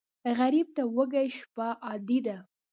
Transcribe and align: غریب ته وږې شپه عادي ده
غریب 0.37 0.67
ته 0.75 0.83
وږې 0.95 1.27
شپه 1.37 1.67
عادي 1.87 2.19
ده 2.25 2.37